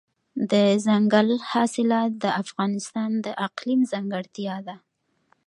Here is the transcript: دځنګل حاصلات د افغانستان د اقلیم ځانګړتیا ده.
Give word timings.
دځنګل 0.49 1.29
حاصلات 1.49 2.11
د 2.23 2.25
افغانستان 2.41 3.11
د 3.25 3.27
اقلیم 3.47 3.81
ځانګړتیا 3.91 4.55
ده. 4.67 4.75